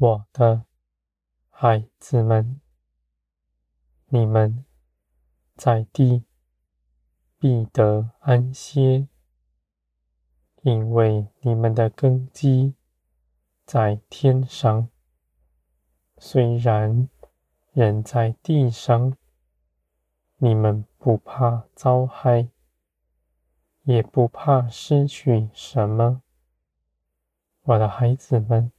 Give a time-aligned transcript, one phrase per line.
[0.00, 0.64] 我的
[1.50, 2.60] 孩子们，
[4.06, 4.64] 你们
[5.56, 6.22] 在地
[7.36, 9.08] 必得安歇，
[10.62, 12.76] 因为你们的根基
[13.64, 14.88] 在天上。
[16.18, 17.08] 虽然
[17.72, 19.16] 人在地上，
[20.36, 22.48] 你们不怕遭害，
[23.82, 26.22] 也不怕失去什么，
[27.62, 28.70] 我的孩子们。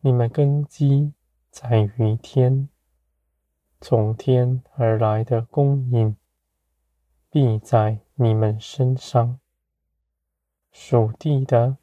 [0.00, 1.12] 你们根基
[1.50, 2.68] 在于天，
[3.80, 6.16] 从天而来的供应
[7.28, 9.40] 必在你们身上。
[10.70, 11.78] 属地的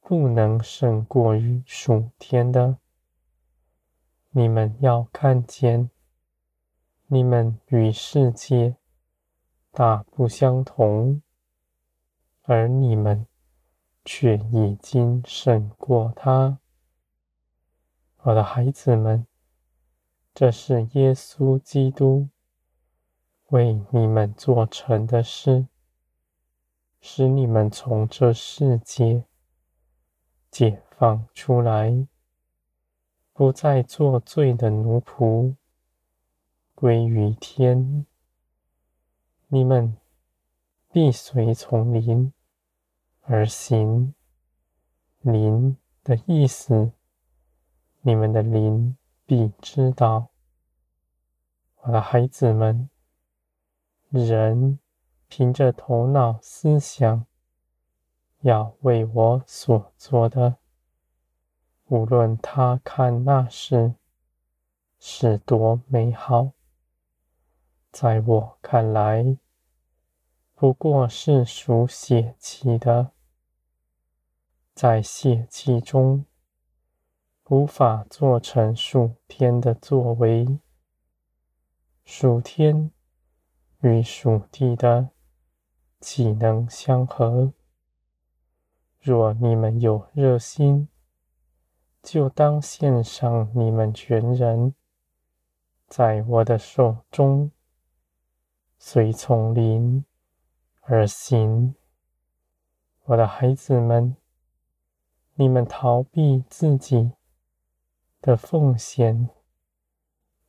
[0.00, 2.76] 不能胜过于属天的。
[4.30, 5.88] 你们要看见，
[7.06, 8.76] 你们与世界
[9.70, 11.22] 大不相同，
[12.42, 13.26] 而你们
[14.04, 16.58] 却已经胜过他。
[18.24, 19.26] 我的孩子们，
[20.34, 22.30] 这是耶稣基督
[23.48, 25.66] 为你们做成的事，
[27.02, 29.24] 使你们从这世界
[30.50, 32.06] 解放出来，
[33.34, 35.56] 不再做罪的奴仆，
[36.74, 38.06] 归于天。
[39.48, 39.98] 你们
[40.90, 42.32] 必随从灵
[43.20, 44.14] 而行，
[45.20, 46.92] 灵的意思。
[48.06, 50.28] 你们的灵必知道，
[51.80, 52.90] 我的孩子们，
[54.10, 54.78] 人
[55.26, 57.24] 凭着头脑思想，
[58.40, 60.56] 要为我所做的，
[61.86, 63.94] 无论他看那事
[65.00, 66.50] 是多美好，
[67.90, 69.38] 在我看来，
[70.54, 73.12] 不过是属血气的，
[74.74, 76.26] 在血气中。
[77.50, 80.58] 无法做成属天的作为，
[82.02, 82.90] 属天
[83.80, 85.10] 与属地的
[86.00, 87.52] 岂能相合？
[88.98, 90.88] 若你们有热心，
[92.02, 94.74] 就当献上你们全人，
[95.86, 97.50] 在我的手中，
[98.78, 100.06] 随从灵
[100.80, 101.74] 而行。
[103.04, 104.16] 我的孩子们，
[105.34, 107.12] 你们逃避自己。
[108.24, 109.28] 的奉献，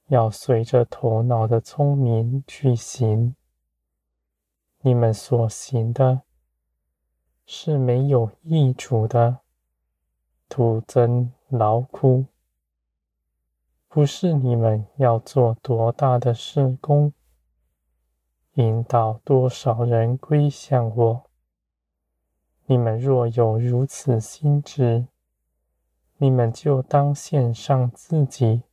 [0.08, 3.36] 要随着头脑的聪明去行。
[4.80, 6.22] 你们所行的，
[7.46, 9.40] 是没有益处的，
[10.48, 12.28] 徒增劳苦。
[13.90, 17.12] 不是你们要做多大的事工，
[18.54, 21.24] 引导多少人归向我。
[22.68, 25.08] 你们若有如此心志，
[26.18, 28.64] 你们就当献上自己，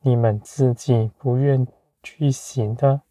[0.00, 1.66] 你们自己不愿
[2.02, 3.02] 去行的，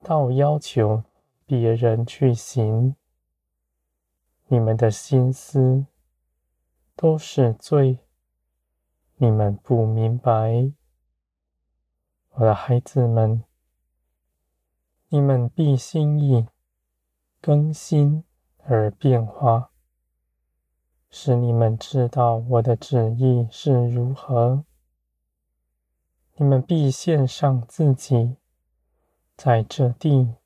[0.00, 1.02] 倒要求
[1.44, 2.94] 别人去行。
[4.46, 5.86] 你们的心思
[6.94, 7.98] 都是罪，
[9.16, 10.70] 你们不明白，
[12.34, 13.42] 我的孩子们，
[15.08, 16.46] 你们必心意
[17.40, 18.22] 更新
[18.58, 19.71] 而变化。
[21.14, 24.64] 使你们知道我的旨意是如何，
[26.36, 28.36] 你们必献上自己，
[29.36, 30.36] 在这地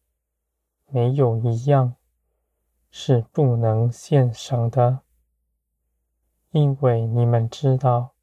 [0.87, 1.95] 没有一样
[2.91, 5.03] 是不能献上的，
[6.51, 8.15] 因为你们知道，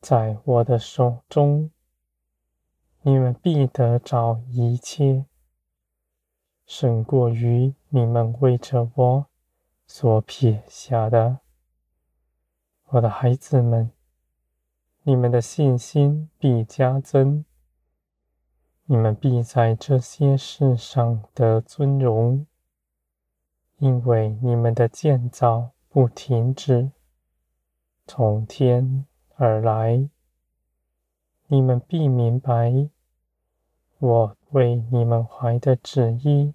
[0.00, 1.72] 在我的手中，
[3.02, 5.26] 你们必得着一切，
[6.64, 9.29] 胜过于你们为着我。
[9.92, 11.40] 所撇下的，
[12.90, 13.90] 我的孩子们，
[15.02, 17.44] 你们的信心必加增，
[18.84, 22.46] 你们必在这些事上得尊荣，
[23.78, 26.92] 因为你们的建造不停止，
[28.06, 29.04] 从天
[29.34, 30.08] 而来。
[31.48, 32.88] 你们必明白，
[33.98, 36.54] 我为你们怀的旨意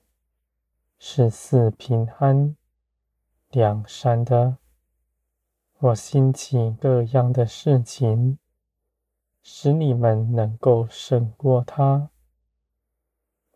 [0.98, 2.56] 是赐平安。
[3.56, 4.58] 梁山的，
[5.80, 8.38] 我兴起各样的事情，
[9.42, 12.10] 使你们能够胜过他。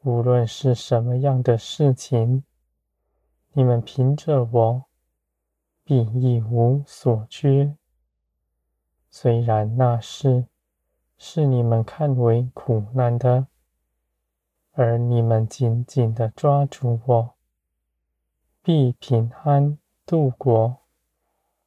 [0.04, 2.46] 无论是什么样的事情，
[3.52, 4.86] 你们凭着我，
[5.84, 7.76] 必一无所缺。
[9.10, 10.46] 虽然那事
[11.18, 13.48] 是你们看为苦难的，
[14.72, 17.34] 而你们紧紧的抓住我，
[18.64, 19.78] 必平安。
[20.10, 20.78] 度过，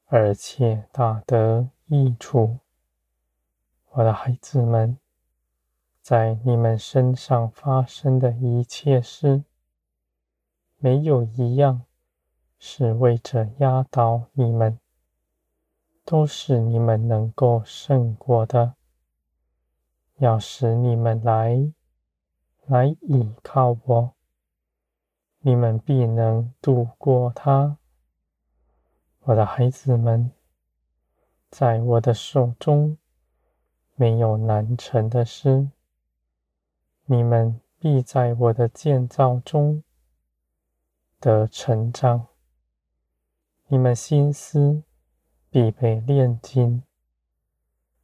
[0.06, 2.58] 而且大得益处。
[3.90, 4.98] 我的孩子们，
[6.00, 9.44] 在你们身上发生的一切事，
[10.78, 11.82] 没有一样
[12.58, 14.76] 是为着压倒你们，
[16.04, 18.74] 都是你们能够胜过的，
[20.16, 21.72] 要使你们来
[22.66, 24.14] 来倚靠我，
[25.38, 27.78] 你们必能度过它。
[29.24, 30.32] 我的孩子们，
[31.48, 32.98] 在我的手中
[33.94, 35.68] 没有难成的事。
[37.04, 39.84] 你们必在我的建造中
[41.20, 42.26] 得成长。
[43.68, 44.82] 你们心思
[45.50, 46.82] 必被炼金，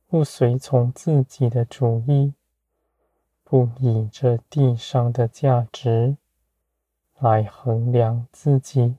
[0.07, 2.33] 不随从自己的主意，
[3.43, 6.17] 不以这地上的价值
[7.19, 8.95] 来衡量自己。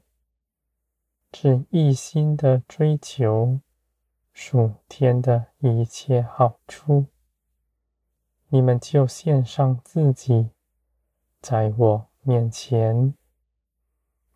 [1.31, 3.59] 只一心的追求
[4.33, 7.05] 属天的一切好处，
[8.47, 10.49] 你们就献上自己，
[11.39, 13.13] 在我面前，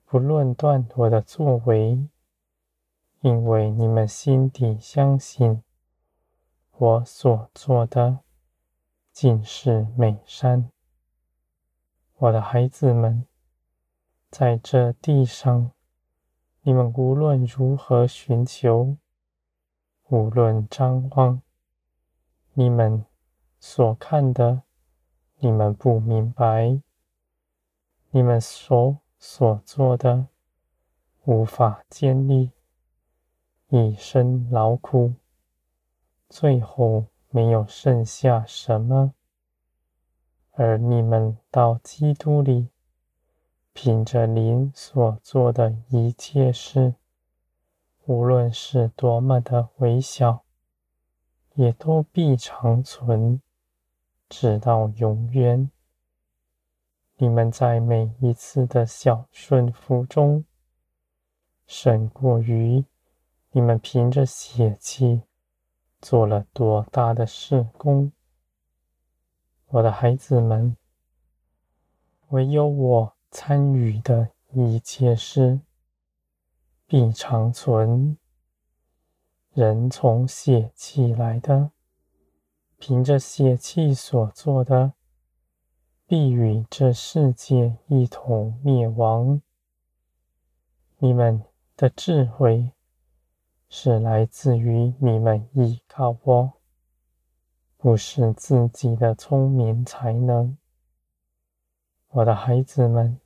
[0.05, 2.07] 不论断我的作为，
[3.21, 5.63] 因为你们心底相信，
[6.73, 8.19] 我所做的
[9.11, 10.69] 尽是美善。
[12.17, 13.25] 我的孩子们，
[14.29, 15.71] 在这地上。
[16.65, 18.95] 你们无论如何寻求，
[20.07, 21.41] 无论张望，
[22.53, 23.05] 你们
[23.59, 24.61] 所看的，
[25.39, 26.81] 你们不明白；
[28.11, 30.27] 你们所所做的，
[31.25, 32.51] 无法建立，
[33.67, 35.15] 一生劳苦，
[36.29, 39.13] 最后没有剩下什么，
[40.51, 42.72] 而你们到基督里。
[43.73, 46.93] 凭着您所做的一切事，
[48.05, 50.43] 无论是多么的微小，
[51.55, 53.41] 也都必长存，
[54.29, 55.71] 直到永远。
[57.17, 60.45] 你们在每一次的小顺服中，
[61.65, 62.85] 胜过于
[63.51, 65.23] 你们凭着血气
[65.99, 68.11] 做了多大的事工。
[69.67, 70.77] 我的孩子们，
[72.29, 73.13] 唯有我。
[73.35, 75.59] 参与的一切事，
[76.85, 78.15] 必长存。
[79.53, 81.71] 人从血气来的，
[82.77, 84.93] 凭着血气所做的，
[86.05, 89.41] 必与这世界一同灭亡。
[90.99, 91.43] 你们
[91.75, 92.71] 的智慧
[93.67, 96.53] 是来自于你们依靠我，
[97.77, 100.55] 不是自己的聪明才能。
[102.09, 103.19] 我的孩子们。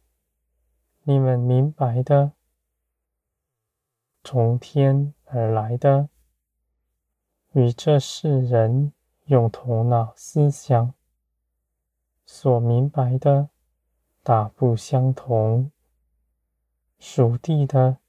[1.09, 2.33] 你们明白的，
[4.25, 6.09] 从天而来的，
[7.53, 8.91] 与这世人
[9.27, 10.93] 用头脑思想
[12.25, 13.47] 所明白的
[14.21, 15.71] 大不相同。
[16.99, 17.99] 属地的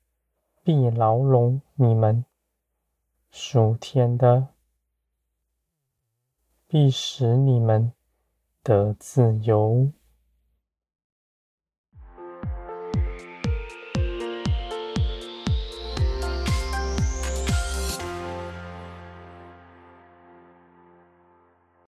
[0.64, 2.24] 必牢笼你们，
[3.30, 4.48] 属天的
[6.66, 7.92] 必使你们
[8.64, 9.92] 得自由。